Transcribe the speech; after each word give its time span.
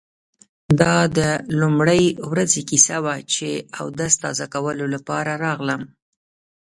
دا 0.79 0.95
د 1.17 1.19
لومړۍ 1.59 2.03
ورځې 2.31 2.61
کیسه 2.69 2.97
وه 3.03 3.15
چې 3.33 3.49
اودس 3.81 4.13
تازه 4.23 4.45
کولو 4.53 4.85
لپاره 4.95 5.31
راغلم. 5.45 5.81